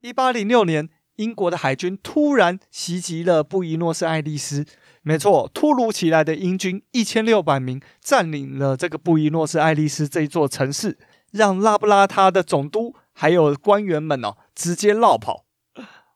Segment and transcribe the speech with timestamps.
[0.00, 4.64] 一八零六年，英国的海军突然袭击了布宜诺斯艾利斯。
[5.02, 10.98] 没错，突如其来的英军一千六百名占领了这个布宜诺斯艾利斯这座城市，
[11.32, 15.46] 让拉布拉他的总督还有官员们哦直接落跑。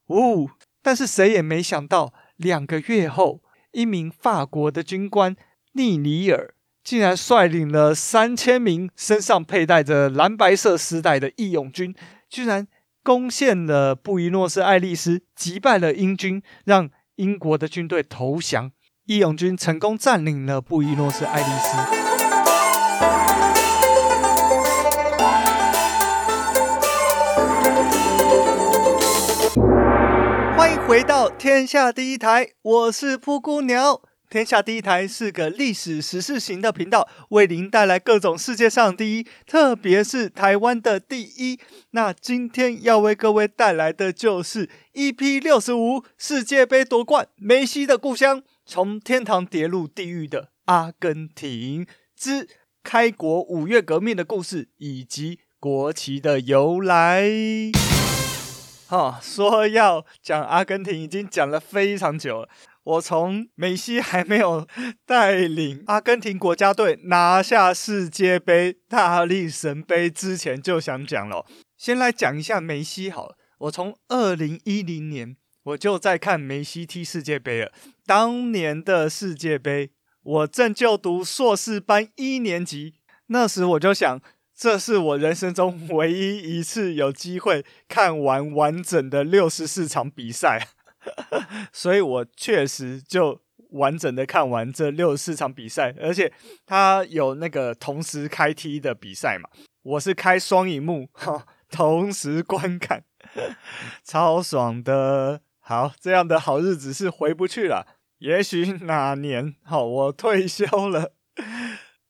[0.08, 0.48] 呜、
[0.80, 3.42] 但是谁也没想到，两个月后，
[3.72, 5.34] 一名法国的军官
[5.72, 6.54] 尼尼尔
[6.84, 11.94] 竟然率领了三千名身上佩戴着蓝白色丝带的义勇军，
[12.28, 12.68] 居然
[13.04, 18.70] 攻陷了布宜诺斯艾利斯，击败了英军，让英国的军队投降。
[19.06, 21.76] 义勇军成功占领了布宜诺斯艾利斯。
[30.56, 34.02] 欢迎回到天下第一台，我是噗咕鸟。
[34.32, 41.60] 天下第一台是个历史时事型的频道，为您带来各种世界上第一，特别是台湾的第一。
[41.90, 48.42] 那今天要为各位带来的就是 EP 六十五世界杯夺冠，梅西的故乡。
[48.64, 52.48] 从天堂跌入地狱的阿根廷之
[52.82, 57.22] 开国五月革命的故事，以及国旗的由来。
[58.92, 62.48] 哈，说要讲阿根廷，已经讲了非常久了。
[62.84, 64.68] 我从梅西还没有
[65.06, 71.46] 带领阿根廷国家队拿下世界杯大力神杯之前，就想讲了。
[71.78, 73.38] 先来讲一下梅西好了。
[73.60, 75.36] 我从二零一零年。
[75.64, 77.72] 我就在看梅西踢世界杯了。
[78.04, 82.96] 当年的世界杯，我正就读硕士班一年级。
[83.28, 84.20] 那时我就想，
[84.54, 90.68] 这是我人生中 唯一一次有机会看完完整的六十四场比赛，
[91.72, 93.40] 所以我确实就
[93.70, 95.94] 完整的看完这六十四场比赛。
[96.00, 96.32] 而且
[96.66, 99.48] 他有那个同时开踢的比赛嘛，
[99.82, 103.04] 我是开双萤幕哈，同时观看，
[104.04, 105.40] 超爽的。
[105.64, 107.86] 好，这样的好日子是回不去了。
[108.18, 111.14] 也许哪年，好，我退休了，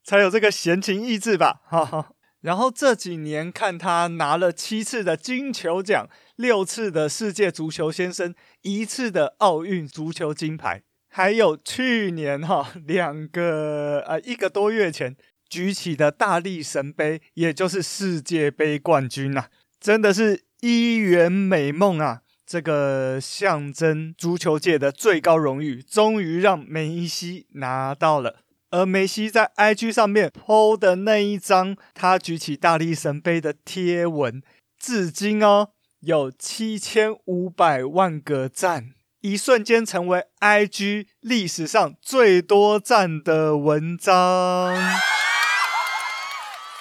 [0.02, 1.60] 才有这个闲情逸致吧。
[1.66, 2.12] 哈哈。
[2.42, 15.16] 然后这几年看他拿了七次的金球奖，六次的世界足球先生，一次的奥运足球金牌，还有去年哈两个 呃一个多月前
[15.48, 19.46] 举起的大力神杯，也就是世界杯冠军呐，
[19.80, 22.22] 真的是一圆美梦啊。
[22.44, 28.40] 这个象征足球界的最高荣誉，终于让梅西拿到了。
[28.72, 34.42] 而梅西在 IG 上面 PO 的那一张他举起大力神杯的贴文，
[34.78, 35.68] 至今哦
[36.00, 44.74] 有七千五百万个赞，一瞬间成为 IG 历史上最多赞的文章。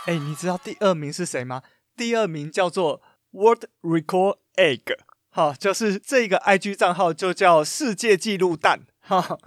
[0.05, 1.61] 哎，你知道第二名是谁吗？
[1.97, 4.97] 第二名叫做 World Record Egg。
[5.29, 9.37] 好，就是这个 IG 账号就叫世界纪录蛋，哈，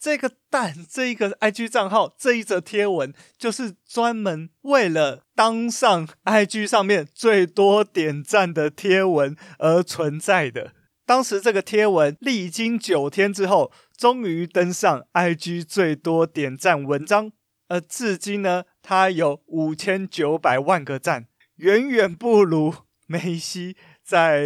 [0.00, 10.72] 这个蛋， 这一个 IG 账号，这一则贴文就是专门为了当上 IG 上面最多点赞的贴文而存在的。
[11.04, 17.32] 当时这个贴文历经九天之后，终于登上 IG 最多点赞文章，
[17.68, 22.74] 而至今呢，它有五千九百万个赞，远远不如
[23.06, 23.76] 梅西。
[24.02, 24.42] 在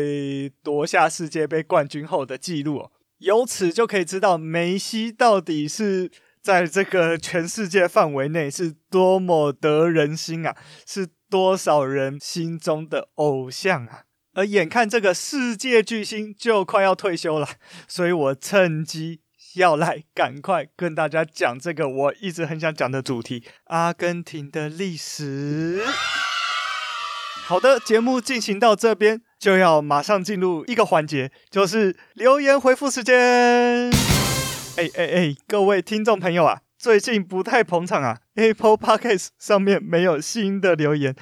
[0.63, 2.93] 夺下世界杯冠军后的记录哦，
[3.25, 6.11] 由此就可以知道梅西到底是
[6.43, 10.55] 在这个全世界范围内是多么得人心啊，
[10.87, 14.03] 是多少人心中的偶像啊！
[14.35, 17.49] 而眼看这个世界巨星就快要退休了，
[17.89, 19.21] 所以我趁机
[19.55, 25.83] 要来赶快跟大家讲这个我一直很想讲的主题——阿根廷的历史。
[27.47, 29.23] 好的，节目进行到这边。
[29.45, 33.15] 就要马上进入一个环节，就是留言回复时间。
[34.79, 41.15] 哎哎哎，各位听众朋友啊，最近不太捧场啊，Apple Podcast 上面没有新的留言。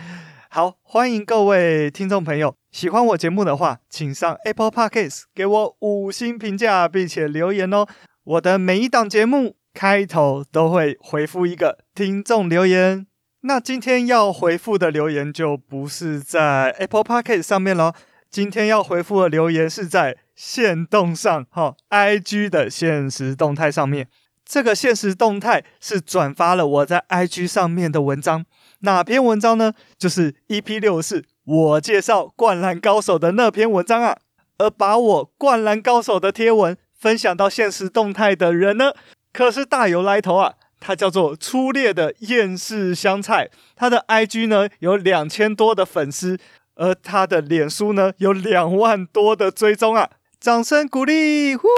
[0.51, 7.85] 好，欢迎各位听众朋友，喜欢我节目的话，请上 Apple Podcast 给我五星评价，并且留言哦。
[8.23, 13.05] 我的每一档节目开头都会回复一个听众留言。
[13.41, 17.93] 那今天要回复的留言就不是在 Apple Podcast 上面了。
[18.33, 24.09] 今天要回复的留言是在限动上，哈，IG 的限时动态上面。
[24.43, 28.47] 这个限时动态是转发了我在 IG 上面的文章，
[28.81, 29.75] 哪篇文章呢？
[29.99, 34.17] 就是 EP 六四我介绍灌篮高手的那篇文章啊。
[34.57, 38.93] 而把我灌篮高手的贴文分享到现实动态的人呢，
[39.31, 40.55] 可是大有来头啊。
[40.85, 46.41] 他叫做粗劣的厌世香菜，他的 IG 呢有两千多的粉丝。
[46.75, 50.11] 而他的脸书呢有两万多的追踪啊！
[50.41, 51.55] 掌声鼓励！
[51.55, 51.69] 呼！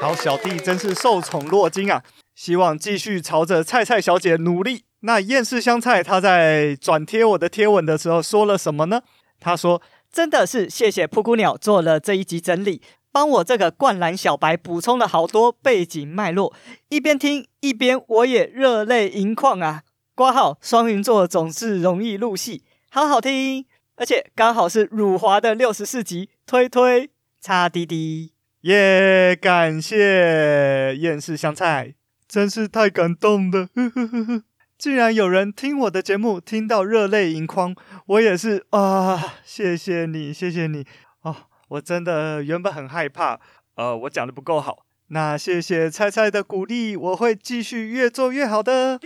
[0.00, 2.02] 好，小弟真是受宠若惊啊！
[2.34, 4.84] 希望继续朝着菜菜小姐努力。
[5.00, 9.02] 那厌世香菜他在转贴我的贴文的时候说了什么呢？
[9.40, 9.80] 他说
[10.12, 16.52] ：“真的是谢谢噗咕鸟做了这一集整理，帮我这个灌篮小白补充了好多背景脉络。
[16.88, 19.82] 一边听一边我也热泪盈眶啊！
[20.14, 22.62] 括号双鱼座总是容易入戏，
[22.94, 23.64] 好好听，
[23.96, 27.08] 而且刚好是辱华的六十四集，推推
[27.40, 29.34] 擦滴滴耶！
[29.34, 31.94] 感谢厌世香菜。”
[32.28, 34.42] 真是太感动了，呵呵呵呵，
[34.76, 37.74] 竟然有人听我的节目听到热泪盈眶，
[38.04, 39.36] 我也是啊！
[39.42, 40.84] 谢谢你，谢谢你
[41.22, 41.34] 哦！
[41.68, 43.40] 我真的原本很害怕，
[43.76, 44.84] 呃，我讲的不够好。
[45.08, 48.98] 那谢谢菜菜的鼓励，我会继续越做越好的。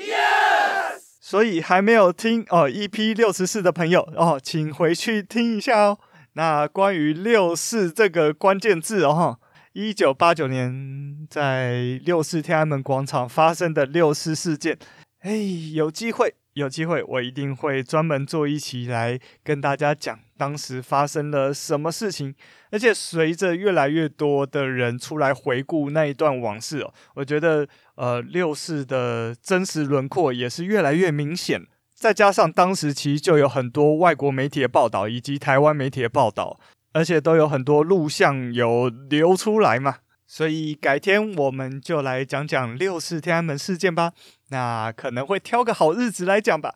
[1.27, 5.99] 所以还没有听哦，EP 六十四的朋友哦，请回去听一下哦。
[6.35, 9.37] 那关于六四这个关键字哦。
[9.73, 14.79] 一九八九年，在六四天安门广场发生的六四事件，
[15.19, 15.33] 哎，
[15.75, 22.33] 有机会，有机会，我一定会专门做一期来跟大家讲当时发生了什么事情。
[22.71, 31.67] 而且随着越来越多的人出来回顾那一段往事哦，我觉得呃六四的真实轮廓也是越来越明显。
[31.95, 36.59] 再加上当时其实就有很多外国媒体的报道，以及台湾媒体的报道。
[36.93, 39.97] 而且都有很多录像有流出来嘛，
[40.27, 44.13] 所以改天我们就来讲讲六四天安门事件吧。
[44.49, 46.75] 那可能会挑个好日子来讲吧。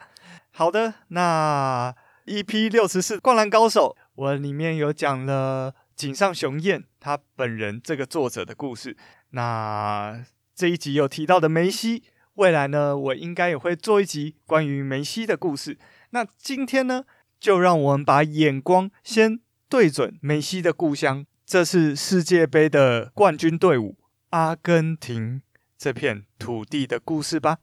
[0.51, 1.95] 好的，那
[2.27, 8.95] EP 六十四灌篮高手，我里面有讲了井上雄彦他本人这个作者的故事。
[9.31, 10.23] 那
[10.61, 12.03] 这一集有提到的梅西，
[12.35, 15.79] 未来呢，我应该也会做一集关于梅西的故事。
[16.11, 17.05] 那今天呢，
[17.41, 19.41] 就让我们把眼光先。
[19.71, 23.97] 对准梅西的故乡，这是世界杯的冠军队伍
[24.31, 25.41] 阿根廷
[25.79, 27.57] 这片土地的故事吧。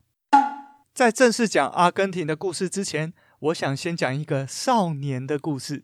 [0.91, 5.83] 在正式讲阿根廷的故事之前，我想先讲一个少年的故事。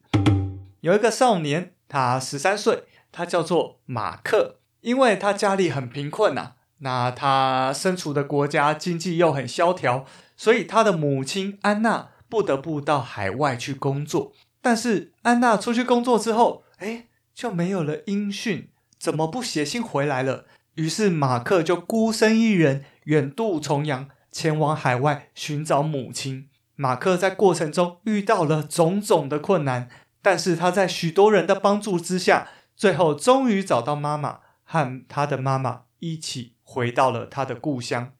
[0.80, 4.62] 有一个少年，他十三岁，他叫做马克。
[4.82, 14.34] 因为他家里很贫困呐，那他身处的国家经济又很萧条，所以他的母亲安娜不得不到海外去工作。
[14.62, 18.70] 但是安娜出去工作之后，哎，就没有了音讯，
[19.00, 20.46] 怎么不写信回来了？
[20.76, 26.50] 于是马克就孤身一人远渡重洋，前往海外寻找母亲。
[26.76, 29.88] 马克在过程中遇到了种种的困难，
[30.22, 38.12] 但是他在许多人的帮助之下，最后终于找到妈妈，和他的妈妈一起回到了他的故乡。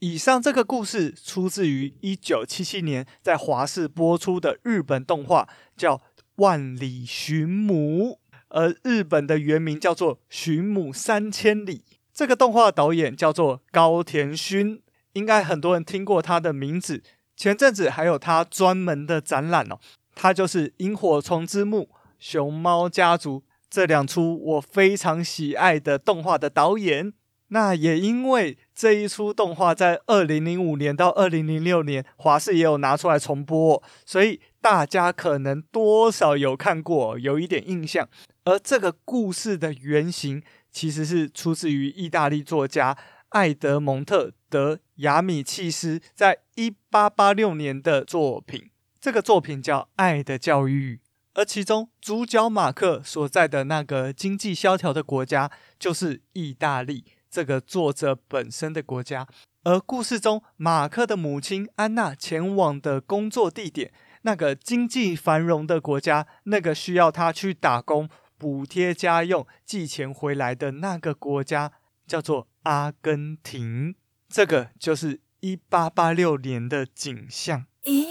[0.00, 5.96] 以上这个故事出自于一九七七年在华视播出的日本动画，叫
[6.36, 8.10] 《万里寻母》，
[8.48, 11.78] 而日本的原名叫做《寻母三千里》。
[12.12, 14.82] 这个动画导演叫做高田勋，
[15.14, 17.02] 应该很多人听过他的名字。
[17.34, 19.78] 前阵子还有他专门的展览哦，
[20.14, 21.80] 他就是《萤火虫之墓》
[22.18, 23.40] 《熊猫家族》
[23.70, 27.14] 这两出我非常喜爱的动画的导演。
[27.54, 38.08] 那也因为这一出动画在二零零五年到二零零六年华视也有拿出来重播，所以大家可能多少有看过，有一点印象。
[38.42, 42.98] 而这个故事的原型其实是出自于意大利作家
[43.28, 48.68] 艾德蒙特·德·亚米契斯在一八八六年的作品，
[49.00, 50.96] 这个作品叫《爱的教育》，
[51.34, 55.48] 而其中主角马克所在的那个经济萧条的国家
[55.78, 57.04] 就是意大利。
[57.34, 59.26] 这个作者本身的国家，
[59.64, 71.72] 而故事中马克的母亲安娜前往的工作地点，那个经济繁荣的国家，那个需要他去打工补贴家用寄钱回来的那个国家，
[72.06, 73.96] 叫做阿根廷。
[74.28, 77.66] 这个就是一八八六年的景象。
[77.82, 78.06] 咦？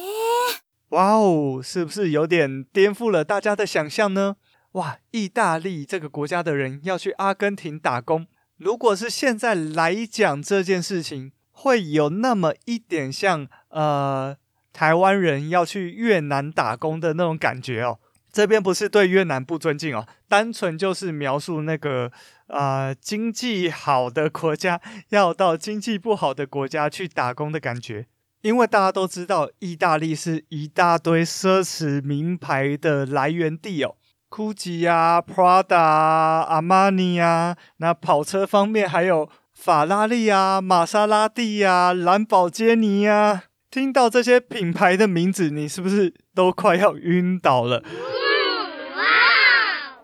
[0.89, 4.35] 哇哦，是不是有点颠覆了大家的想象呢？
[4.73, 8.27] 哇，意大利这个国家的人要去阿根廷打工。
[8.63, 14.37] 如果是现在来讲这件事情，会有那么一点像呃
[14.71, 17.99] 台湾人要去越南打工的那种感觉哦。
[18.31, 22.09] 这边不是对越南不尊敬哦，单纯就是描述那个
[22.47, 24.79] 呃经济好的国家
[25.09, 28.07] 要到经济不好的国家去打工的感觉。
[28.41, 33.95] 因为大家都知道，意大利是一大堆奢侈名牌的来源地哦。
[34.33, 47.83] GUCCI 啊，Prada 啊，阿玛尼啊，那跑车方面还有法拉利啊，玛莎拉蒂啊，兰博基尼啊，听到这些品牌的名字，你是不是都快要晕倒了？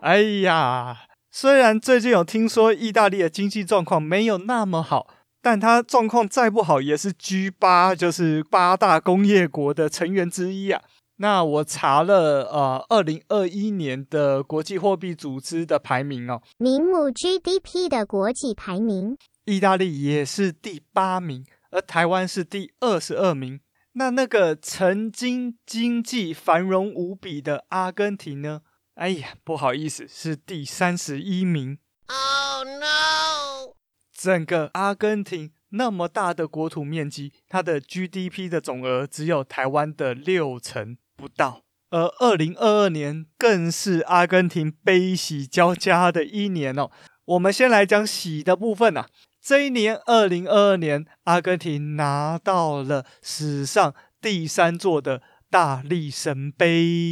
[0.00, 0.96] 哎呀，
[1.32, 5.08] 虽然最近有听说意大利的经济状况没有那么好，
[5.42, 10.80] 但它状况再不好也是 G 八就是八大工业国的成员之一啊。
[11.22, 21.44] 那我查了呃，二零二一年的国际货币组织的排名哦，名目 GDP 的国际排名，意大利也是第八名。
[21.72, 23.60] 而台湾是第二十二名，
[23.92, 28.62] 那那个曾经经济繁荣无比的阿根廷呢？
[28.94, 31.76] 哎呀，不好意思，是第三十一名。
[32.08, 33.74] Oh no！
[34.12, 41.60] 整个阿根廷那么大的国土面积，它的 GDP 的总额只有台湾的六成不到。
[41.90, 46.90] 而二零二二年更是阿根廷悲喜交加的一年哦。
[47.24, 49.06] 我们先来讲喜的部分啊。
[49.42, 57.10] 这一年，二零二二年，阿根廷拿到了史上第三座的大力神杯，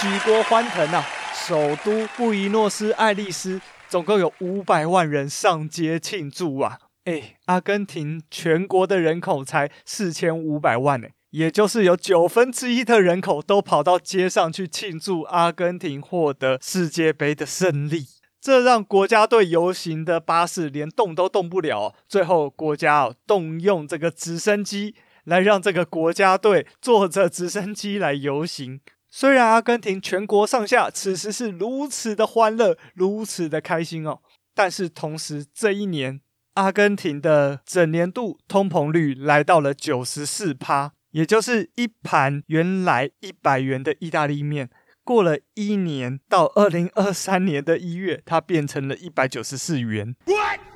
[0.00, 1.06] 举国欢腾啊！
[1.32, 6.80] 首都布宜诺斯艾利斯总共有五百万人上街庆祝啊！
[7.04, 18.06] 哎，阿根廷全国的人口才四千五百万呢，也就是有九分之一的人口都跑到街上去庆祝阿根廷获得世界杯的胜利。
[18.40, 28.80] 这让国家队游行的巴士连动都动不了，最后国家动用这个直升机来让这个国家队坐着直升机来游行。
[29.10, 34.20] 虽然阿根廷全国上下此时是如此的欢乐，如此的开心哦，
[34.54, 36.22] 但是同时这一年
[36.54, 44.68] 阿根廷的整年度通膨率来到了九十四趴，也就是一盘原来一百元的意大利面。
[45.02, 50.14] 过了一年，到二零二三年的一月，它变成了一百九十四元。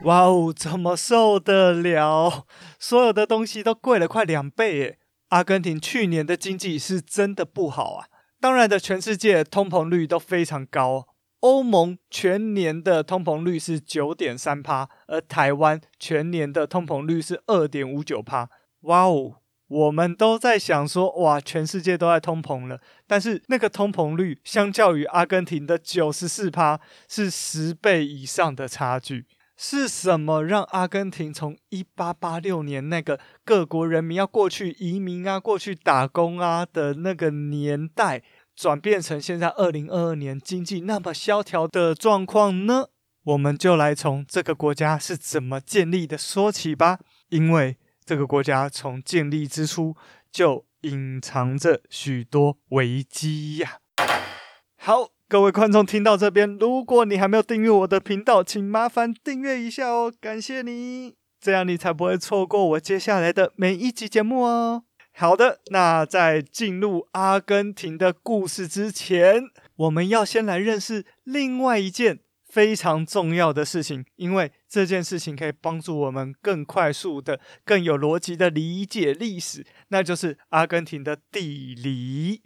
[0.04, 2.46] 哇哦，怎么受得了？
[2.78, 4.98] 所有的东西都贵了快两倍耶！
[5.28, 8.06] 阿根廷去年的经济是真的不好啊。
[8.40, 11.06] 当然的，全世界通膨率都非常高。
[11.40, 18.48] 欧盟全年的通膨率是九点三趴，而台湾全年的通膨率是二点五九趴。
[18.82, 19.39] 哇哦！
[19.70, 29.26] 我们都在想说，哇，全世界都在通膨了，但是那个通膨率相较于阿根廷的九十四趴是十倍以上的差距。
[29.56, 38.24] 是什么让阿根廷从一八八六年那个各国人民要过去移民啊、过去打工啊的那个年代，
[38.56, 42.86] 转变成现在二零二二年经济那么萧条的状况呢？
[43.22, 46.98] 我们就来从这个国家是怎么建立的说起吧，
[47.28, 47.76] 因为。
[48.10, 49.94] 这个国家从建立之初
[50.32, 53.78] 就隐藏着许多危机呀。
[54.76, 64.82] 好，各位观众听到这边，如果你还没有订阅我的频道，请麻烦订阅一下哦，感谢你，这样你才不会错过我接下来的每一集节目哦。
[65.12, 69.44] 好的，那在进入阿根廷的故事之前，
[69.76, 72.18] 我们要先来认识另外一件。
[72.50, 82.42] 非常重要的事情，因为这件事情可以帮助我们更快速的、更有逻辑的理解历史，那就是阿根廷的地理。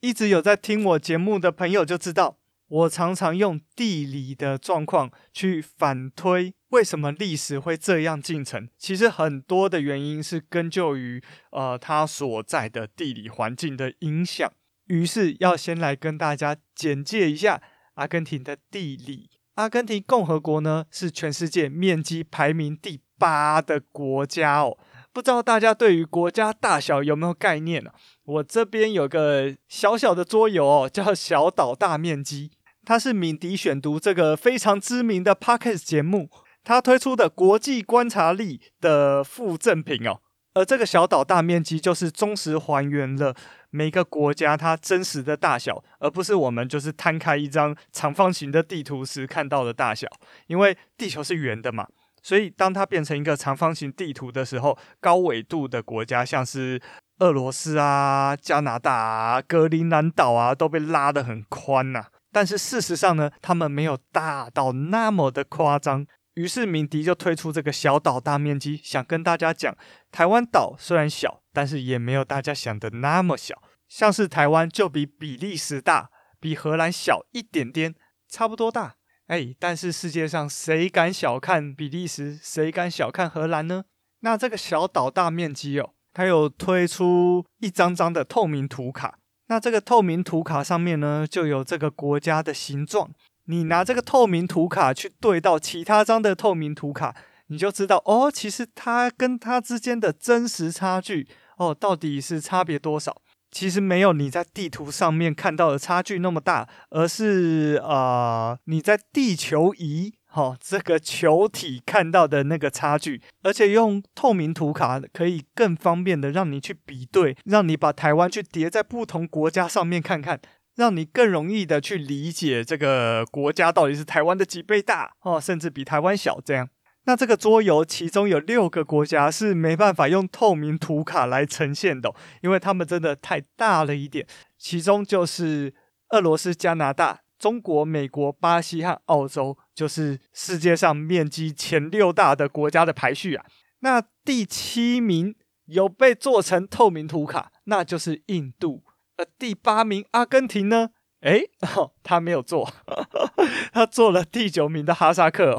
[0.00, 8.70] 一直有在听我节目的朋友就知道，我常常用地理的状况去反推为什么历史会这样进程。
[8.78, 14.50] 其实很多的原因是根究于呃它所在的地理环境的影响。
[14.86, 17.60] 于是要先来跟大家简介一下。
[18.00, 24.78] 阿根廷的地理，阿根廷共和国呢，是全世界面积排名第八的国家哦。
[25.12, 27.90] 不知道大家对于国家大小有没有概念呢？
[28.24, 32.48] 我这边有个小小的桌游哦，叫《小岛大面积》，
[32.86, 36.30] 它是敏迪选读这个非常知名的 Podcast 节目，
[36.64, 40.20] 它推出的国际观察力的附赠品哦。
[40.54, 43.36] 而这个小岛大面积就是忠实还原了
[43.70, 50.08] 每个国家它真实的大小，而不是我们就是摊开一张长方形的地图时看到的大小。
[50.46, 51.86] 因为地球是圆的嘛，
[52.22, 56.80] 所以当它变成一个长方形地图的时候，高纬度的国家像是
[57.20, 62.06] 俄罗斯啊、加拿大啊、格陵兰岛啊，都被拉得很宽呐。
[62.32, 66.06] 但是事实上呢，他们没有大到那么的夸张。
[66.34, 69.76] 于是敏迪就推出这个小岛大面积，想跟大家讲，
[70.12, 73.62] 台湾岛虽然小，但是也没有大家想的那么小。
[73.88, 77.94] 像是台湾就比比利时大，比荷兰小一点点，
[78.28, 78.94] 差不多大。
[79.26, 82.38] 哎，但是世界上谁敢小看比利时？
[82.40, 83.84] 谁敢小看荷兰呢？
[84.20, 89.18] 那这个小岛大面积哦，它有推出一张张的透明图卡。
[89.46, 93.10] 那这个透明图卡上面呢，就有这个国家的形状。
[93.50, 97.14] 你拿这个透明图卡去对到其他张的透明图卡，
[97.48, 103.20] 你就知道哦，其实它跟它之间的真实差距哦，到底是差别多少？
[103.50, 120.40] 其实没有你在地图上面看到的差距那么大，而是呃你在地球仪哈、哦、这个球体看到的那个差距，而且用透明图卡可以更方便的让你去比对，让你把台湾去叠在不同国家上面看看，
[120.80, 126.70] 让你更容易的去理解这个国家到底是台湾的几倍大哦，甚至比台湾小这样。
[127.04, 134.26] 那这个桌游其中有六个国家是没办法用透明图卡来呈现的，因为他们真的太大了一点。
[134.56, 135.74] 其中就是
[136.10, 143.44] 俄罗斯、加拿大、中国、美国、巴西和澳洲，就是世界上面积前六大的国家的排序啊。
[143.80, 145.34] 那第七名
[145.66, 148.82] 有被做成透明图卡，那就是印度。
[149.24, 150.90] 第八名阿根廷呢？
[151.20, 152.72] 诶，哦，他没有做，
[153.72, 155.52] 他做了第九名的哈萨克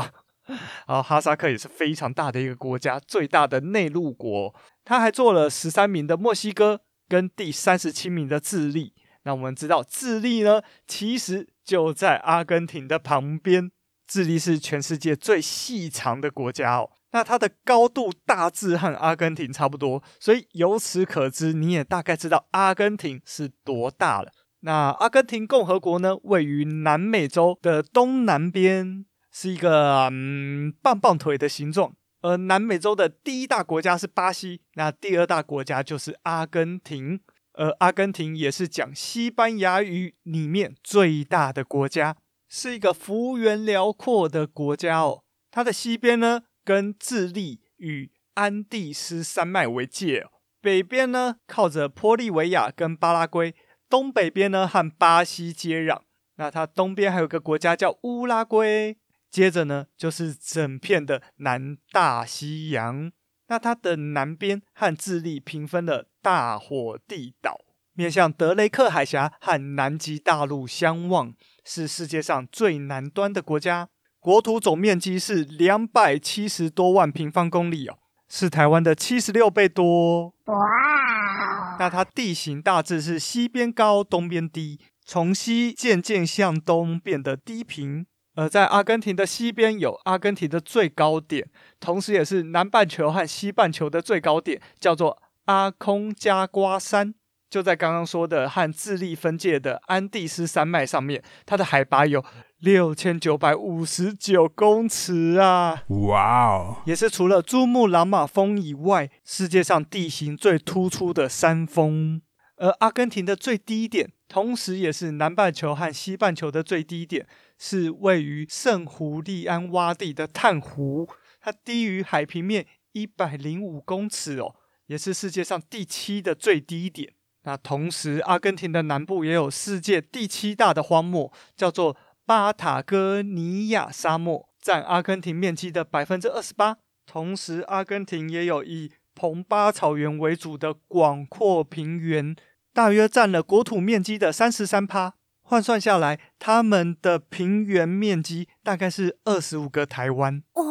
[0.88, 1.02] 哦。
[1.02, 4.54] 哈萨克也是非常大的一个国家，最大的内陆国。
[4.84, 8.94] 他还做了十三名的墨西哥，跟第三十七名的智利。
[9.24, 13.72] 那我们知道，智利呢，其实就在阿根廷的旁边。
[14.08, 16.90] 智利是全世界最细长的国家哦。
[17.12, 24.32] 那它的高度大致和阿根廷差不多，所以由此可知，你也大概知道阿根廷是多大了。
[24.62, 29.06] 那阿根廷共和国呢，位于南美洲的东南边。
[29.34, 37.22] 是一个嗯棒棒腿的形状，而南美洲的第一大国家是巴西，那第二大国家就是阿根廷，
[37.54, 42.18] 而阿根廷也是讲西班牙语里面最大的国家，
[42.50, 45.24] 是一个幅员辽阔的国家哦。
[45.50, 50.26] 它的西边呢，跟智利与安第斯山脉为界，
[50.62, 53.54] 北边呢靠着玻利维亚跟巴拉圭，
[53.90, 56.02] 东北边呢和巴西接壤。
[56.36, 58.98] 那它东边还有个国家叫乌拉圭。
[59.30, 63.12] 接着呢，就是整片的南大西洋。
[63.48, 67.62] 那它的南边和智利平分了大火地岛，
[67.94, 73.88] 面向德雷克海峡和南极大陆相望，是世界上最南端的国家。
[74.22, 77.98] 国土总面积是两百七十多万平方公里哦，
[78.30, 80.36] 是台湾的七十六倍多。
[80.46, 81.76] 哇！
[81.80, 88.06] 那它地形大致是西边高，东边低，从西渐渐向东变得低平。
[88.36, 97.16] 而在阿根廷的西边有阿根廷的最高点，同时也是南半球和西半球的最高点，叫做阿空加瓜山，
[97.50, 102.24] 就在刚刚说的和智利分界的安第斯山脉上面，它的海拔有
[102.62, 105.84] 六千九百五十九公尺啊！
[105.88, 112.22] 哇哦，也是除了珠穆朗玛峰以外，世界上地形最突出的山峰。
[112.58, 117.26] 而阿根廷的最低点，同时也是南半球和西半球的最低点。
[117.58, 124.54] 是位于圣胡利安洼地的炭湖，它低于海平面一百零五公尺哦，
[124.86, 127.12] 也是世界上第七的最低点。
[127.44, 136.78] 那同时，阿根廷的南部也有世界第七大的荒漠，叫做巴塔哥尼亚沙漠，占阿根廷面积的百分之二十八。
[137.06, 142.36] 同时，阿根廷也有以蓬巴草原为主的广阔平原，
[142.74, 145.16] 大约占了国土面积的三十三趴。
[145.42, 150.64] 换算下来，他们的平原面积大概是二十五个台湾哦，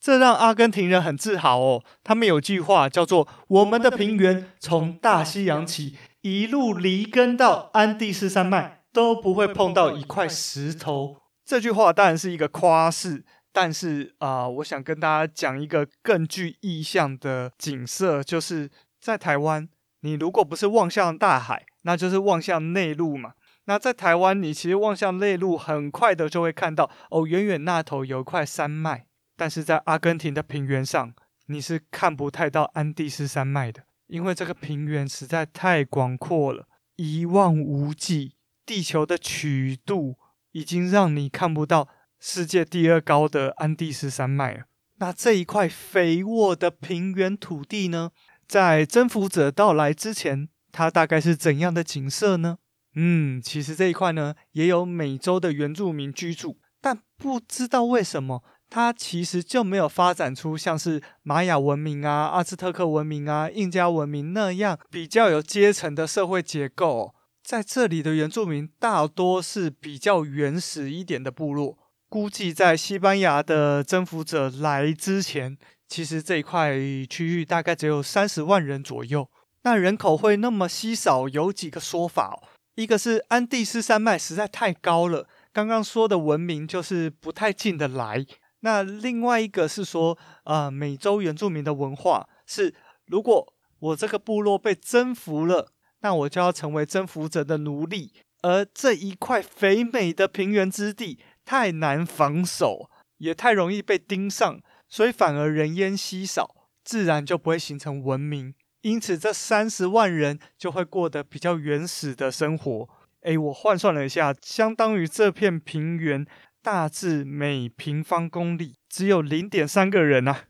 [0.00, 1.84] 这让阿根廷人很自豪哦。
[2.02, 11.16] 他们有句话叫做“我们的平原从大西洋起，一路犁根到安第斯山脉，都不会碰到一块石头”。
[11.44, 19.68] 这句话当然是一个夸饰，但是啊、我想跟大家讲一个更具意象的景色，就是在台湾，
[20.00, 23.32] 你如果不是望向大海，那就是望向内陆嘛。
[23.64, 29.06] 那在台湾，你其实望向内陆，很快的就会看到哦，远远那头有一块山脉。
[29.36, 31.12] 但是在阿根廷的平原上，
[31.46, 38.34] 你是看不太到安第斯山脉的，因为这个平原实在太广阔了，一望无际。
[38.64, 40.16] 地球的曲度
[40.52, 44.64] 已经让你看不到世界第二高的安第斯山脉了。
[44.98, 48.10] 那这一块肥沃的平原土地呢，
[48.46, 52.58] 在征服者到来之前，它大概是怎样的景色呢？
[52.94, 67.14] 嗯，其实这一块呢，也有美洲的原住民居住，但不知道为什么，它其实就没有发展出像是玛雅文明啊、阿兹特克文明啊、印加文明那样比较有阶层的社会结构。
[67.42, 71.76] 在这里的原住民大多是比较原始一点的部落，
[72.08, 76.74] 估计在西班牙的征服者来之前，其实这一块
[77.10, 79.28] 区域大概只有三十万人左右。
[79.62, 82.48] 那人口会那么稀少，有几个说法哦。
[82.74, 88.24] 一个是安第斯山脉实在太高了，刚刚说的文明就是不太进得来。
[88.60, 92.74] 那另外一个是说，呃，美洲原住民的文化是，
[93.06, 98.12] 如果我这个部落被征服了，那我就要成为征服者的奴隶，
[98.42, 108.54] 而这一块肥美的平原之地太难防守，也太容易被盯上，所以反而人烟稀少，自然就不会形成文明。
[108.82, 112.88] 因此，这三十万人就会过得比较原始的生活。
[113.20, 116.26] 诶，我换算了一下，相当于这片平原
[116.60, 120.46] 大致每平方公里只有零点三个人啊。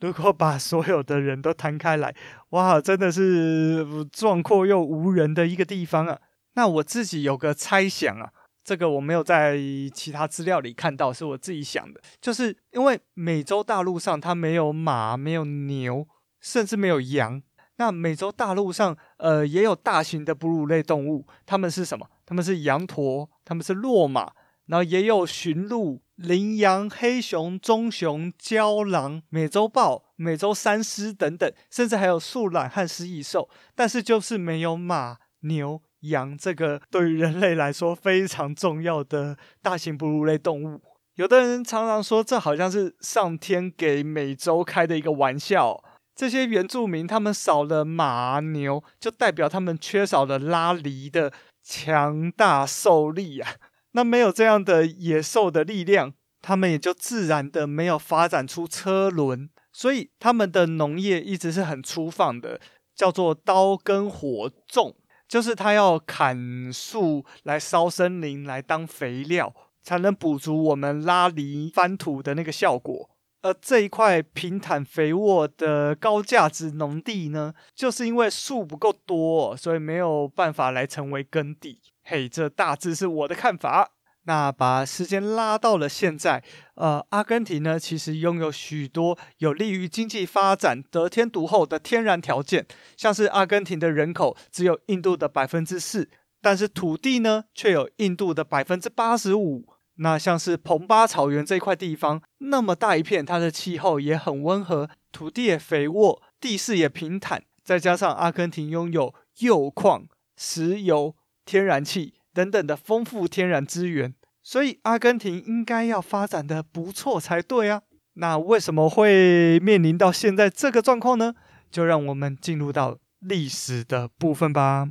[0.00, 2.14] 如果把所有的人都摊开来，
[2.50, 6.18] 哇，真的是壮阔又无人的一个地方啊。
[6.54, 8.30] 那我自己有个猜想啊，
[8.64, 9.58] 这个我没有在
[9.94, 16.06] 其他资料里看到，是我自己想的，就是因为美洲大陆上它没有马，没有牛。
[16.38, 17.42] 甚至没有羊。
[17.76, 22.08] 那美洲大陆上，呃，也有大型的哺乳类动物，它们是什么？
[22.24, 24.30] 它们是羊驼，它们是骆马，
[24.66, 33.48] 然后也有驯鹿、羚羊、黑熊、棕熊、郊狼、美洲豹、美洲山狮等等，甚至还有树懒和食蚁兽。
[33.74, 40.80] 但是就是没有马、牛、羊这个对于人类来说非常重要的大型哺乳类动物。
[41.16, 45.82] 有的人常常说，这好像是上天给美洲开的一个玩笑。
[46.14, 53.56] 这些原住民，他们少了马牛，就代表他们缺少了拉犁的强大兽力啊。
[53.96, 62.60] 那没有这样的野兽的力量，他们也就自然的没有发展出车轮，所以他们的农业一直是很粗放的，
[62.94, 64.94] 叫做刀耕火种，
[65.26, 73.08] 就是他要砍树来烧森林来当肥料，才能补足我们拉犁翻土的那个效果。
[73.40, 81.80] 而这一块平坦肥沃的高价值农地呢，就是因为树不够多，所以没有办法来成为耕地。
[82.08, 83.90] 嘿，这大致是我的看法。
[84.26, 86.44] 那把时间拉到了现在，
[86.76, 92.64] 呃，阿根廷呢，其实拥有许多有利于经济发展、得天独厚的天然条件，
[92.96, 96.08] 像是阿根廷的人口只有印度的百分之四，
[96.40, 99.66] 但是土地呢，却有印度的百分之八十五。
[99.96, 117.80] 那像是蓬巴草原这块地方，那么大一片，它的气候也很温和，土地也肥沃，地势也平坦，再加上阿根廷拥有铀矿、石油、天然气等等的丰富天然资源，所以阿根廷应该要发展的不错才对啊。
[118.14, 121.34] 那为什么会面临到现在这个状况呢？
[121.70, 124.90] 就让我们进入到历史的部分吧。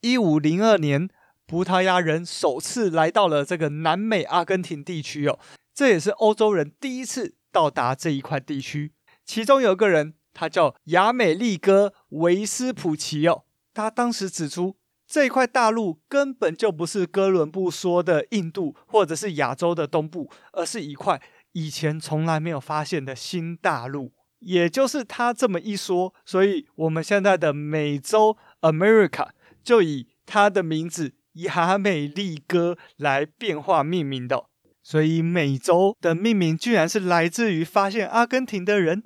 [0.00, 1.10] 一五零二年。
[1.50, 5.38] 葡萄牙人首次来到了这个南美阿根廷地区哦，
[5.72, 8.92] 这也是欧洲人第一次到达这一块地区。
[9.24, 14.76] 其中有个人，他叫亚美利哥维斯普奇哦，他当时指出
[15.08, 21.20] 这一块大陆根本就不是哥伦布说的印度或者是亚洲的东部，而是一块
[21.52, 24.12] 以前从来没有发现的新大陆。
[24.40, 29.30] 也就是他这么一说，所以我们现在的美洲 America
[29.64, 31.14] 就以他的名字。
[31.38, 34.46] 亚美利哥来变化命名的，
[34.82, 39.04] 所以美洲的命名居然是来自于发现阿根廷的人。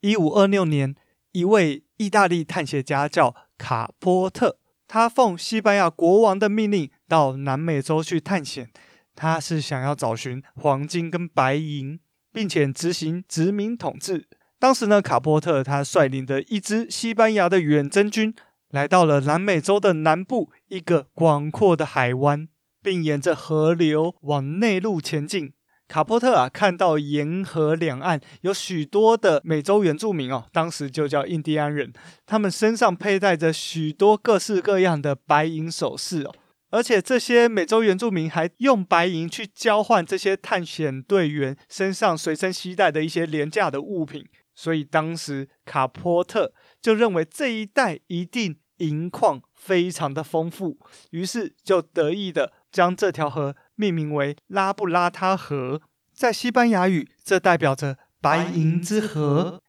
[0.00, 0.94] 一五二六年，
[1.32, 4.58] 一位意大利探险家叫卡波特，
[4.94, 8.70] 他奉西班牙国王的命令到南美洲去探险，
[9.16, 11.98] 他是想要找寻黄金跟白银，
[12.32, 14.28] 并且执行殖民统治。
[14.60, 18.32] 当时呢，卡波特他率领的一支西班牙的远征军。
[18.70, 22.46] 来到了南美洲的南部一个广阔的海湾，
[22.80, 25.54] 并沿着河流往内陆前进。
[25.86, 31.92] 卡波特啊，看到沿河两岸有许多的美洲原住民哦，当时就叫印第安人，
[32.26, 36.34] 他们身上佩戴着许多各式各样的白银首饰哦，
[36.70, 48.56] 而且这些美洲原住民还用白银去交换这些探险队员身上随身携带的一些廉价的物品，所以当时卡波特就认为这一带一定。
[48.78, 50.76] 银矿非常的丰富，
[51.12, 55.80] 于是就得意的将这条河命名为拉布拉他河，
[56.12, 59.62] 在西班牙语这代表着白银之河。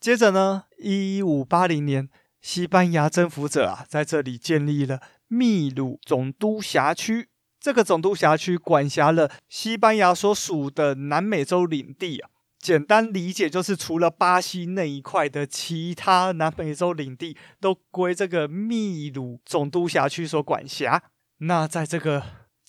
[0.00, 2.08] 接着呢，一五八零年，
[2.40, 12.28] 西班牙征服者啊在这里建立了秘鲁总督辖区，这个总督辖区管辖了西班牙所属的南美洲领地啊。
[12.58, 21.02] 简单理解就是，除了巴西那一块的其他南美洲领地都归这个秘鲁总督辖区所管辖。
[21.38, 22.22] 那在这个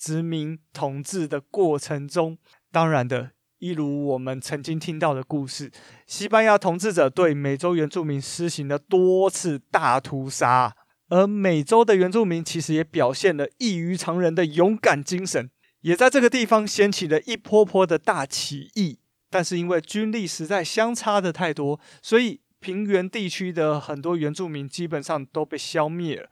[0.06, 2.38] 殖民统治的过程中，
[2.70, 5.72] 当然的，一如我们曾经听到的故事，
[6.06, 10.76] 西班牙统治者对美洲原住民施行了多次大屠杀，
[11.08, 15.50] 而美洲的原住民其实也表现了异于常人的勇敢精神。
[15.80, 19.00] 也在这个地方掀起了一波波的大起义。
[19.28, 26.28] 但是因为军力实在相差的太多，所以平原地区的很多原住民基本上都被消灭了。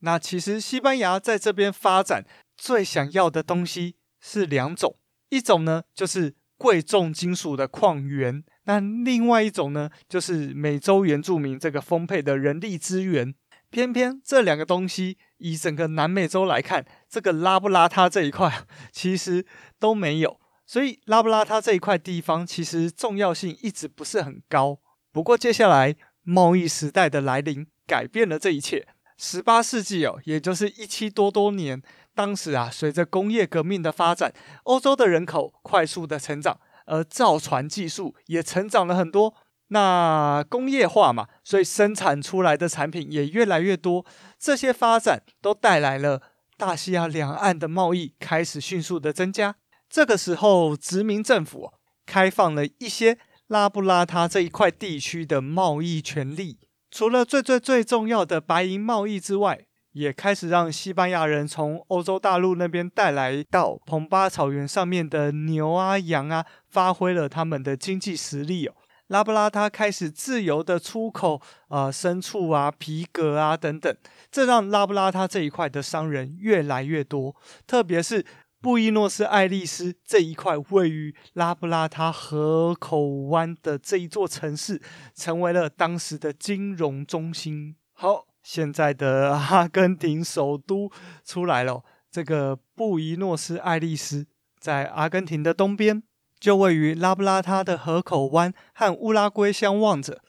[0.00, 2.22] 那其实西班牙在这边发展
[2.56, 4.96] 最想要的东西是两种，
[5.28, 13.34] 一种呢就是贵重金属的矿源，那另外一种呢就是美洲原住民这个丰沛的人力资源。
[13.70, 19.44] 偏偏这两个东西，以整个南美洲来看，这个拉布拉他这一块 其实
[19.80, 20.38] 都没有。
[20.64, 24.78] 所以拉布拉他这一块地方其实重要性一直不是很高。
[25.10, 28.86] 不过接下来贸易时代的来临改变了这一切。
[29.18, 31.82] 十八世纪哦，也就是一七多多年，
[32.14, 34.32] 当时啊，随着工业革命的发展，
[34.64, 39.34] 欧洲的人口快速的成长，而造船技术也成长了很多。
[39.68, 44.04] 那工业化嘛，所以生产出来的产品也越来越多。
[44.38, 46.22] 这些发展都带来了
[46.56, 49.56] 大西洋两岸的贸易开始迅速的增加。
[49.88, 51.72] 这个时候，殖民政府
[52.06, 56.58] 开放了一些拉布拉他这一块地区的贸易权利，
[56.90, 68.74] 除了最最最重要的白银贸易之外，也开始让西班牙人从欧洲大陆那边带来到蓬巴草原上面的牛啊、羊啊，发挥了他们的经济实力哦。
[69.06, 73.96] 拉布拉他开始自由的出口啊、牲畜啊、皮革啊等等，
[74.30, 77.34] 这让拉布拉他这一块的商人越来越多，
[77.66, 78.24] 特别是。
[78.60, 84.80] 布宜诺斯艾利斯这一块位于拉布拉他河口湾的这一座城市，
[85.14, 87.76] 成为了当时的金融中心。
[87.92, 90.92] 好，现在的阿根廷首都
[91.24, 94.26] 出来了，这个布宜诺斯艾利斯
[94.60, 96.02] 在阿根廷的东边，
[96.38, 100.20] 就位于拉布拉他的河口湾和乌拉圭相望着。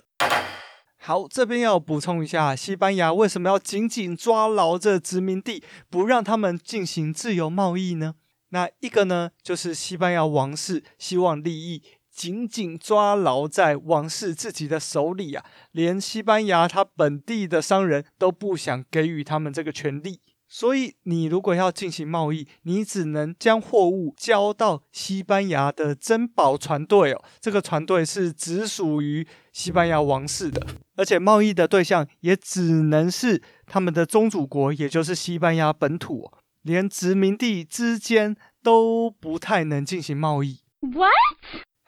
[0.97, 8.15] 好，这边要补充一下，西班牙为什么要紧紧抓牢这殖民地，不让他们进行自由贸易呢？
[8.49, 11.83] 那一个呢，就是西班牙王室希望利益
[12.15, 20.21] 紧紧抓牢在王室自己的手里啊，连西班牙他本地的商人都不想给予他们这个权利。
[20.47, 36.31] 所以，你如果要进行贸易，你只能将货物交到西班牙的珍宝船队哦，这个船队是只属于西班牙王室的，而且贸易的对象也只能是他们的宗主国，也就是西班牙本土。
[36.61, 40.61] 连殖民地之间都不太能进行贸易。
[40.79, 41.11] What？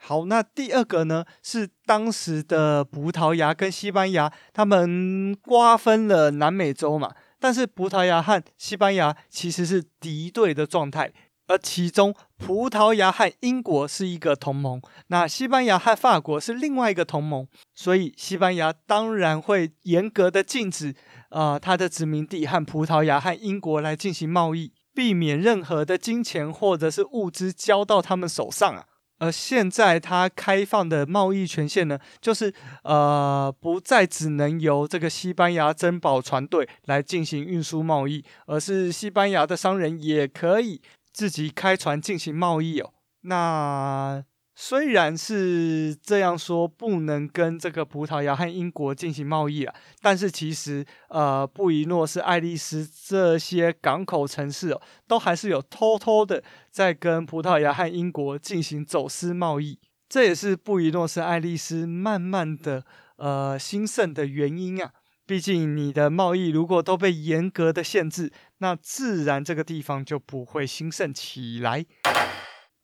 [0.08, 7.14] 好，那第二个呢，是当时的葡萄牙跟西班牙，他们瓜分了南美洲嘛。
[7.38, 11.12] 但是葡萄牙和西班牙其实是敌对的状态，
[11.46, 20.94] 而其中葡萄牙和英国是一个同盟，那西班牙和法国是另外一个同盟，所以西班牙当然会严格的禁止。
[21.28, 28.86] 啊、呃，的殖民地和葡萄牙和英国来进行贸易，避免任何的金钱或者是物资交到他们手上啊。
[29.18, 32.52] 而现在它开放的贸易权限呢，就是
[32.82, 40.80] 呃，不再只能由这个西班牙珍宝船队来进行运输贸易，而是西班牙的商人也可以
[41.12, 42.92] 自己开船进行贸易哦。
[43.22, 44.24] 那。
[44.60, 56.42] 虽然是这样说，不能跟这个葡萄牙和英国进行贸易啊，但是其实，呃，布宜诺斯艾利斯这些港口城市哦，都还是有偷偷的
[56.72, 59.78] 在跟葡萄牙和英国进行走私贸易。
[60.08, 62.84] 这也是布宜诺斯艾利斯慢慢的
[63.18, 64.90] 呃兴盛的原因啊。
[65.24, 71.86] 毕竟你的贸易如果都被严格的限制，那自然这个地方就不会兴盛起来。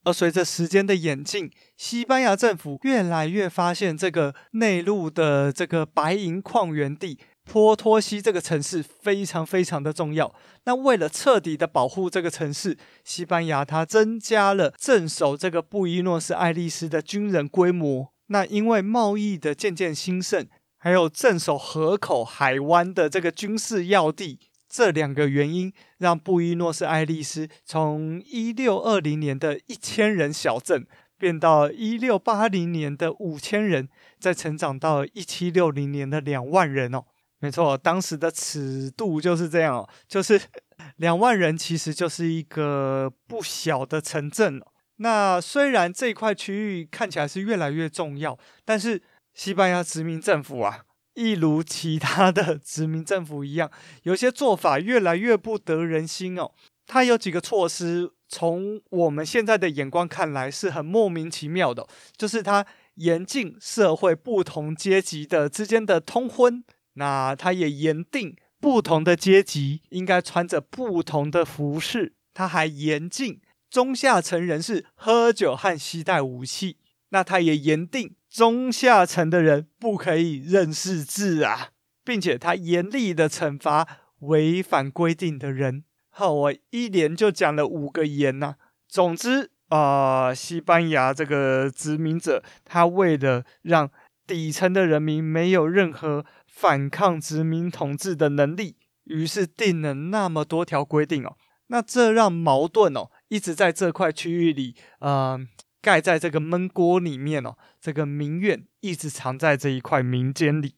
[0.05, 10.35] 而随着时间的演进，西班牙政府越来越发现这个内陆的这个白银矿源地波托西这个城市非常非常的重要。
[10.64, 18.09] 那为了彻底的保护这个城市，西班牙它增加了镇守这个布宜诺斯艾利斯的军人规模。
[18.29, 20.47] 那因为贸易的渐渐兴盛，
[20.79, 24.38] 还有镇守河口海湾的这个军事要地。
[24.74, 30.84] 这两个原因让布宜诺斯艾利斯从一六二零年的一千人小镇
[31.16, 37.04] 变到一六八零年的五千人，再成长到一七六零年的两万人哦。
[37.38, 40.40] 没错，当时的尺度就是这样哦，就是
[40.98, 44.66] 两万人其实就是一个不小的城镇哦。
[44.96, 49.00] 那虽然这块区域看起来是越来越重要，但是
[49.34, 50.80] 西班牙殖民政府啊。
[51.14, 53.70] 一如其他的殖民政府一样，
[54.03, 56.53] 有些做法越来越不得人心哦。
[56.87, 66.62] 他有几个措施，从我们现在的眼光看来是很莫名其妙的，就是他严禁社会不同阶级的之间的通婚，
[66.94, 72.12] 那他也严定不同的阶级应该穿着不同的服饰。
[72.35, 76.77] 他还严禁中下层人士喝酒和携带武器。
[77.14, 81.68] 那他也严定中下层的人不可以认识字啊，
[82.05, 83.87] 并且他严厉的惩罚
[84.18, 85.85] 违反规定的人。
[86.11, 88.57] 好，我一连就讲了五个严呐、啊。
[88.88, 93.88] 总之啊、西班牙这个殖民者，他为了让
[94.27, 98.74] 底层的人民没有任何反抗殖民统治的能力，
[99.05, 101.37] 于是定了那么多条规定哦。
[101.68, 105.38] 那这让矛盾哦一直在这块区域里，呃，
[105.85, 107.57] 盖在这个闷锅里面哦。
[107.79, 110.77] 这个民怨一直藏在这一块民间里。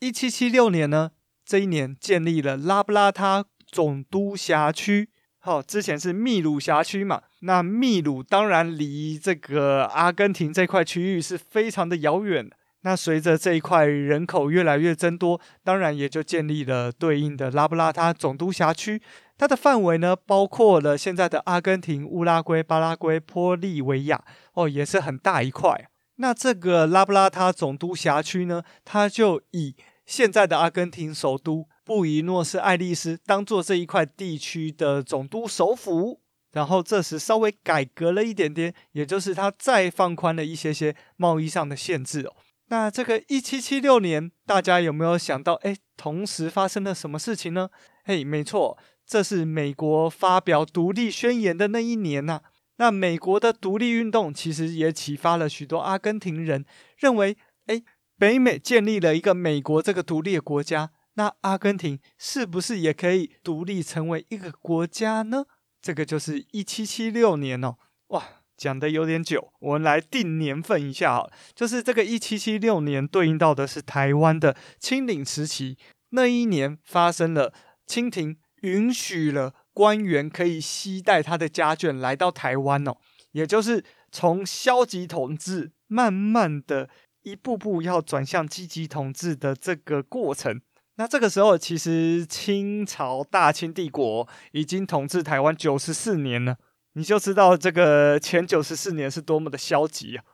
[0.00, 1.12] 一七七六年呢，
[1.44, 5.10] 这一年建立了拉布拉他总督辖区。
[5.38, 7.22] 好，之前是秘鲁辖区嘛。
[7.42, 12.56] 那秘鲁当然离这个阿根廷这块区域是非常的遥远的。
[12.82, 19.02] 那随着这一块人口越来越增多，当然也就建立了对应的拉布拉他总督辖区。
[19.36, 24.22] 它的范围呢，包括了现在的阿根廷、乌拉圭、巴拉圭、玻利维亚，
[24.54, 25.88] 哦，也是很大一块。
[26.16, 36.20] 那这个拉布拉他总督辖区呢，它就以现在的阿根廷首都布宜诺斯艾利斯当做这一块地区的总督首府。
[36.52, 42.34] 然后这时稍微改革了一点点，也就是它再放宽了一些些贸易上的限制哦。
[42.70, 45.54] 那这个一七七六年，大家有没有想到？
[45.54, 47.68] 哎，同时发生了什么事情呢？
[48.04, 52.42] 嘿，没错，这是美国发表独立宣言的那一年呐、啊。
[52.76, 56.64] 那美国的独立运动其实也启发了许多阿根廷人，
[56.96, 57.82] 认为，哎，
[58.16, 65.44] 北美建立了一个美国这个独立的国家，那阿根廷是不是也可以独立成为一个国家呢？
[65.82, 67.74] 这个就是一七七六年哦，
[68.08, 68.39] 哇！
[68.60, 75.78] 讲的有点久，我们来定年份一下哈，就是这个一七七六年对应到的是台湾的清领时期，
[76.10, 77.54] 那一年发生了
[77.86, 82.98] 清廷允许了官员可以携带他的家眷来到台湾哦，
[83.32, 86.90] 也就是从消极统治慢慢的
[87.22, 90.60] 一步步要转向积极统治的这个过程。
[90.96, 96.58] 那这个时候其实清朝大清帝国已经统治台湾九十四年了。
[96.94, 100.24] 你就知道这个前九十四年是多么的消极啊！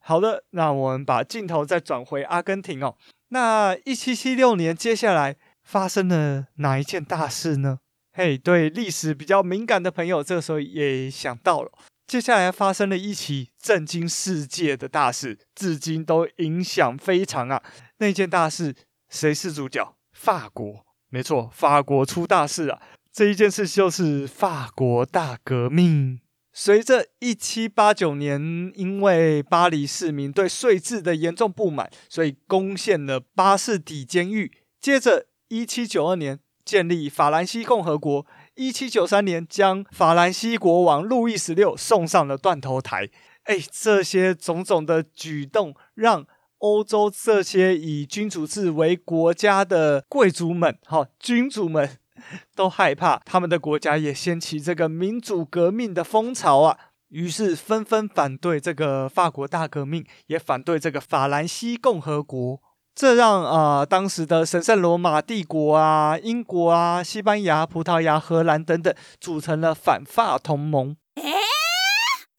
[0.00, 2.96] 好的，那我们把镜头再转回阿根廷哦。
[3.28, 7.78] 那一七七六年接下来发生了哪一件大事呢？
[8.12, 11.70] 嘿，对历史比较敏感的朋友，这个时候也想到了，
[12.08, 17.62] 接下来发生了一起震惊世界的大事，至今都影响非常啊。
[17.98, 18.74] 那件大事
[19.08, 19.94] 谁是主角？
[20.12, 22.82] 法国，没错，法国出大事啊。
[23.12, 26.20] 这一件事就是法国大革命。
[26.52, 34.50] 随着一七八九年，因为巴黎市民对税制的严重不满，所以攻陷了巴士底监狱。
[34.80, 38.26] 接着，一七九二年建立法兰西共和国。
[38.56, 43.08] 一七九三年，将法兰西国王路易十六送上了断头台。
[43.44, 46.26] 哎，这些种种的举动，让
[46.58, 51.99] 欧洲这些以君主制为国家的贵族们，哈，君主们。
[52.54, 56.78] 都害怕他们的国家也掀起这个民主革命的风潮啊，
[57.08, 62.60] 于是纷纷反对这个法国大革命，也反对这个法兰西共和国。
[62.94, 70.96] 这让啊、呃，当时的神圣罗马帝国啊、英国啊、西班牙、葡萄牙、荷兰等等组成了反法同盟。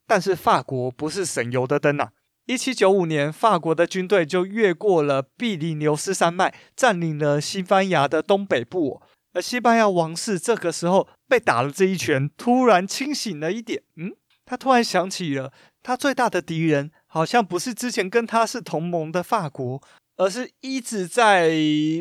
[0.05, 2.09] 但是法国不是省油的灯呐、啊！
[2.47, 9.01] 一七九五年，法国的军队就越过了比利牛斯山脉，占领了西班牙的东北部。
[9.33, 13.83] 而西班牙王室这个时候被打了这一拳，突然清醒了一点。
[13.95, 14.13] 嗯，
[14.45, 19.81] 他突然想起了，他最大的敌人好像不是之前跟他是同盟的法国，
[20.17, 21.51] 而是一直在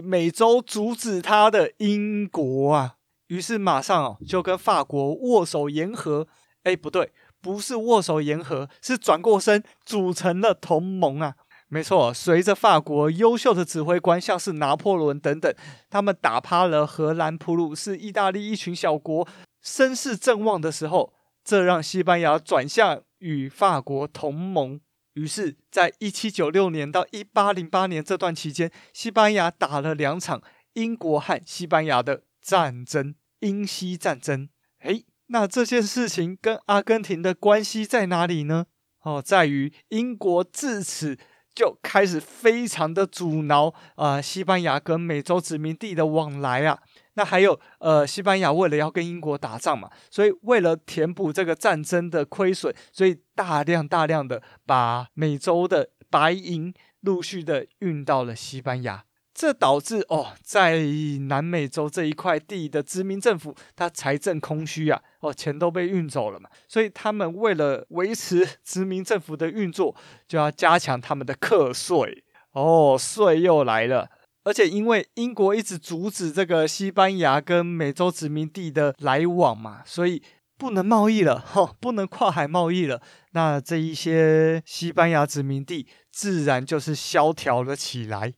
[0.04, 2.96] 美洲阻止他的英国啊。
[3.28, 6.26] 于是马上哦，就跟法国握手言和。
[6.64, 11.36] 哎，不对，不是握手言和，是转过身组成了同盟啊。
[11.72, 15.54] 没错，随着法国优秀的指挥官，像是拿破仑等等，
[15.88, 19.28] 他们打趴了荷兰、普鲁士、意大利一群小国，
[19.62, 24.80] 声势正旺的时候，这让西班牙转向与法国同盟。
[25.12, 30.42] 于是，在一七九六年到一八零八年这段期间，西班牙打了两场
[30.72, 34.48] 英国和西班牙的战争——英西战争。
[34.80, 38.66] 诶，那这件事情跟阿根廷的关系在哪里呢？
[39.02, 41.16] 哦，在于英国自此。
[41.60, 46.78] 就开始非常的阻挠啊、呃，西班牙跟美洲殖民地的往来啊。
[47.14, 59.04] 那还有呃，西班牙为了要跟英国打仗嘛，所以为了填补这个战争的亏损，所以大量大量的把美洲的白银陆续的运到了西班牙。
[59.40, 60.80] 这导致哦，在
[61.28, 69.96] 南美洲这一块地的殖民政府，它财政空虚啊，哦，钱都被运走了嘛，所以他们为了维持殖民政府的运作，
[70.28, 72.22] 就要加强他们的课税。
[72.52, 74.10] 哦，税又来了，
[74.44, 80.22] 而且因为英国一直阻止这个西班牙跟美洲殖民地的来往嘛，所以
[80.58, 83.00] 不能贸易了，哈、不能跨海贸易了。
[83.32, 88.34] 那这一些西班牙殖民地自然就是萧条了起来。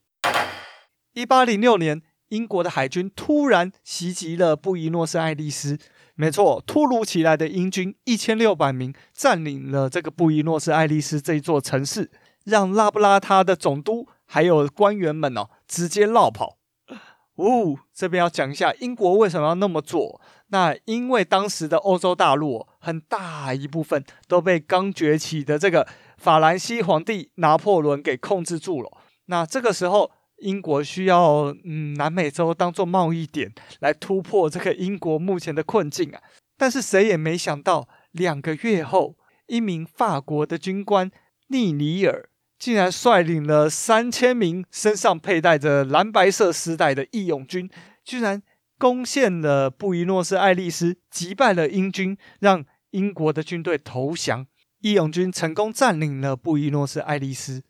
[1.15, 5.79] 一八零六年，英国的海军突然袭击了布宜诺斯艾利斯。
[6.15, 12.11] 没错，突如其来的英军一千六百名占领了这个布宜诺斯艾利斯这座城市，
[12.45, 16.57] 让拉布拉他的总督还有官员们哦直接落跑。
[17.35, 20.19] 哦，这边要讲一下英国为什么要那么做。
[20.49, 25.87] 那因为当时的欧洲大陆很大一部分都被刚崛起的这个
[26.17, 28.91] 法兰西皇帝拿破仑给控制住了。
[29.27, 30.11] 那这个时候。
[30.43, 36.21] 英国需要嗯南美洲当做贸易点来突破这个英国目前的困境啊，
[36.59, 39.17] 但是谁也没想到，两个月后，
[39.47, 41.11] 一名法国的军官
[41.47, 42.29] 尼尼尔
[42.59, 47.71] 竟然率领了三千名身上佩戴着蓝白色丝带的义勇军，
[48.05, 48.43] 居然
[48.79, 54.47] 攻陷了布宜诺斯艾利斯，击败了英军，让英国的军队投降。
[54.81, 57.63] 义勇军成功占领了布宜诺斯艾利斯。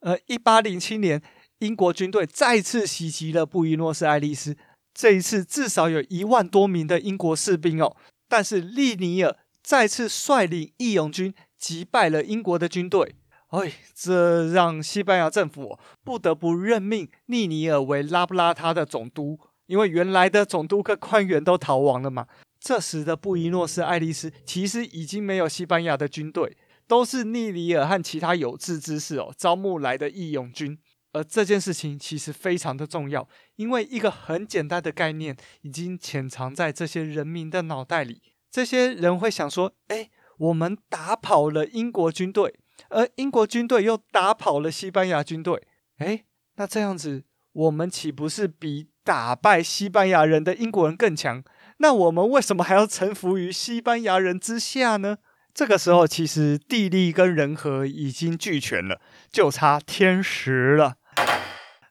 [0.00, 1.22] 而一八零七年。
[1.60, 4.56] 英国军队再次袭击了布宜诺斯艾利斯，
[4.92, 7.96] 这一次至少有一万多名的英国士兵哦。
[8.28, 13.14] 但是利尼尔再次率领义勇军击败了英国的军队，
[13.48, 22.26] 哎，这让西班牙政府不得不任命利尼尔为拉布拉他的总督，因为原来的总督跟官员都逃亡了嘛。
[22.58, 26.56] 这时的布宜诺斯艾利斯其实已经没有西班牙的军队，
[26.86, 30.78] 都是利尼尔和其他有志之士哦招募来的义勇军。
[31.12, 38.22] 而这件事情其实非常的重要，因为一个很简单的概念已经潜藏在这些人民的脑袋里。
[38.50, 42.54] 这些人会想说：“诶，我们打跑了英国军队，
[42.88, 45.62] 而英国军队又打跑了西班牙军队。
[45.98, 46.24] 诶，
[46.56, 51.42] 那这样子，我们岂不是比打败西班牙人的英国人更强？
[51.78, 55.18] 那我们为什么还要臣服于西班牙人之下呢？”
[55.52, 59.00] 这个时候，其实地利跟人和已经俱全了，
[59.32, 60.98] 就差天时了。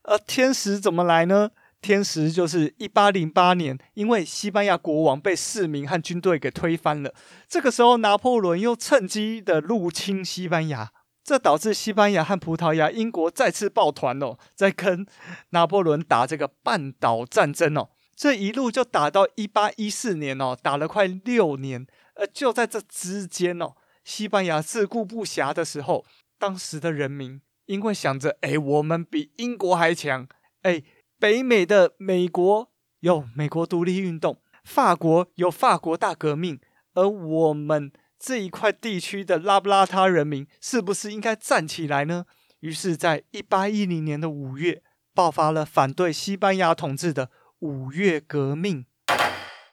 [0.10, 1.52] 而天时怎么来呢？
[1.82, 7.14] 天时就是一八零八年，因为西班牙国王被市民和军队给推翻了。
[7.48, 10.92] 这个时候，拿破仑又趁机的入侵西班牙，
[11.24, 15.06] 这导致西班牙和葡萄牙、英国再次抱团哦，在跟
[15.52, 17.90] 拿破仑打这个半岛战争哦。
[18.16, 21.86] 这一路就打到一八一四年哦，打了快六年。
[22.16, 26.04] 而就在这之间哦，西班牙自顾不暇的时候，
[26.40, 27.40] 当时的人民。
[27.70, 30.28] 因为想着，哎，我们比英国还强，
[30.64, 30.82] 哎，
[31.20, 36.60] 北美的美国有美国独立运动，法国有法国大革命，
[36.96, 42.26] 而我们这一块地区的拉布拉他人民是不是应该站起来呢？
[42.62, 44.82] 于是，在一八一零年的五月，
[45.14, 48.84] 爆发了反对西班牙统治的五月革命。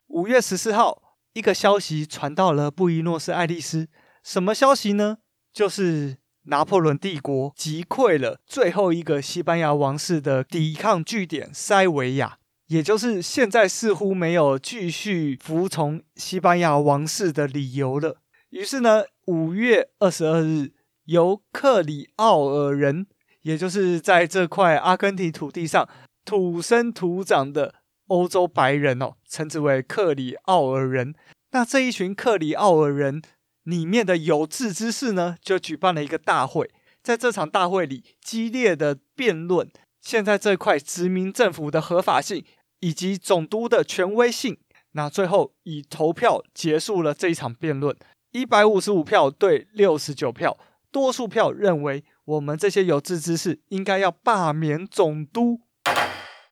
[0.08, 3.88] 五月十四号，一个消息传到了布宜诺斯艾利斯，
[4.22, 5.16] 什么消息呢？
[5.50, 6.18] 就是。
[6.48, 12.38] 拿破仑帝国击溃了最后一个西班牙王室的抵抗据点塞维亚，
[12.68, 18.18] 也就是现在似乎没有继续服从西班牙王室的理由了。
[18.50, 20.72] 于是呢，五月二十二日，
[21.06, 23.06] 由克里奥尔人，
[23.42, 25.88] 也就是在这块阿根廷土地上
[26.24, 27.74] 土生土长的
[28.06, 31.14] 欧洲白人哦，称之为克里奥尔人。
[31.50, 33.20] 那这一群克里奥尔人。
[33.66, 36.70] 里面的有志之士呢，就举办了一个大会，
[37.02, 39.68] 在这场大会里，激烈的辩论
[40.00, 42.44] 现在这块殖民政府的合法性
[42.78, 44.56] 以及总督的权威性。
[44.92, 47.94] 那最后以投票结束了这一场辩论，
[48.30, 50.56] 一百五十五票对六十九票，
[50.92, 55.60] 多数票认为我们这些有志之士应该要罢免总督。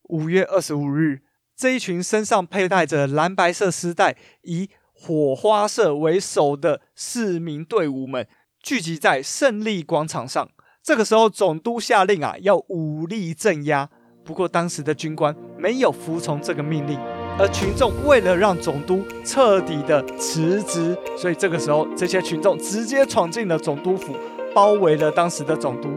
[0.08, 1.22] 五月二十五日，
[1.56, 8.26] 这一群身上佩戴着蓝白色丝带以火花社为首的市民队伍们
[8.62, 10.48] 聚集在胜利广场上。
[10.82, 13.90] 这个时候，总督下令啊，要武力镇压。
[14.24, 16.98] 不过，当时的军官没有服从这个命令，
[17.38, 24.14] 而群众为了让总督彻底的辞职，所以这个时候，这些群众直接闯进了总督府，
[24.54, 25.88] 包围了当时的总督，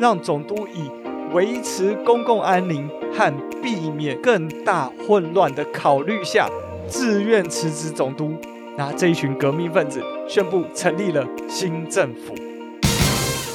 [0.00, 0.90] 让总督以
[1.34, 3.30] 维持公共安宁和
[3.62, 6.48] 避免更大混乱的考虑下，
[6.88, 8.34] 自愿辞职总督。
[8.76, 12.34] 那这一群革命分子宣布成立了新政府。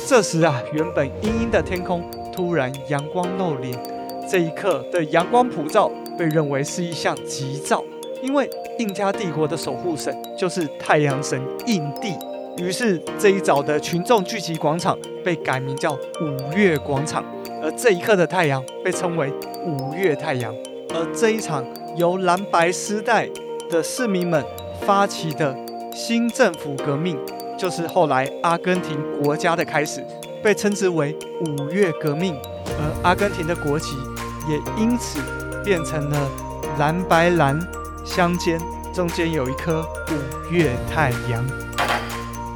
[0.07, 2.03] 这时啊，原本阴阴的天空
[2.33, 3.77] 突然阳光露脸，
[4.29, 7.83] 这一刻的阳光普照被认为是一项吉兆，
[8.23, 8.49] 因为
[8.79, 12.13] 印加帝国的守护神就是太阳神印帝。
[12.57, 17.23] 于是这一早的群众聚集广场被改名叫五月广场，
[17.61, 19.31] 而这一刻的太阳被称为
[19.65, 20.53] 五月太阳。
[20.89, 21.63] 而这一场
[21.95, 23.27] 由蓝白丝带
[23.69, 24.43] 的市民们
[24.85, 25.55] 发起的
[25.93, 27.17] 新政府革命，
[27.57, 30.03] 就是后来阿根廷国家的开始，
[30.41, 32.35] 被称之为五月革命。
[32.67, 33.97] 而阿根廷的国旗
[34.47, 35.19] 也因此
[35.65, 36.17] 变成了
[36.77, 37.59] 蓝白蓝
[38.05, 38.59] 相间，
[38.93, 41.45] 中间有一颗五月太阳。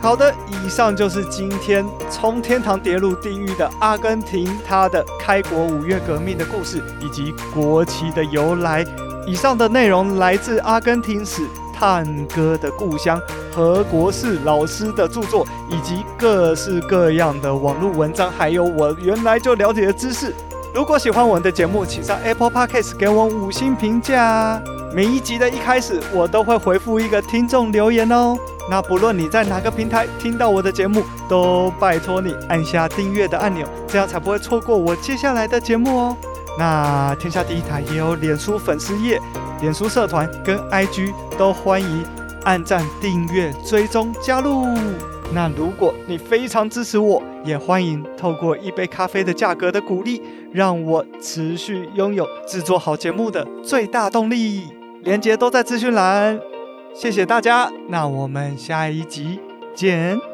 [0.02, 8.86] 好的，以上就是今天从天堂跌入地狱的阿根廷，它的开国五月革命的故事以及国旗的由来。
[9.26, 11.42] 以上的内容来自阿根廷史
[11.74, 13.20] 探戈的故乡
[13.52, 20.34] 何国士老师的著作，以及各式各样的网络文章，还有我原来就了解的知识。
[20.74, 24.62] 如果喜欢我的节目，请上 Apple Podcast 给我五星评价。
[24.94, 28.36] 每一集的一开始，我都会回复一个听众留言哦。
[28.70, 36.18] 那不论你在哪个平台听到我的节目，都拜托你按下订阅的按钮，这样才不会错过我接下来的节目哦。
[36.58, 39.20] 那天下第一台也有脸书粉丝页、
[39.62, 42.06] 脸书社团跟 IG，都欢迎
[42.44, 44.68] 按赞、订阅、追踪、加入。
[45.34, 54.68] 那如果你非常支持我，也欢迎透过一杯咖啡的价格的鼓励，让我持续拥有制作好节目的最大动力。
[55.02, 56.40] 连结都在资讯栏。
[56.94, 59.40] 谢谢大家，那我们下一集
[59.74, 60.33] 见。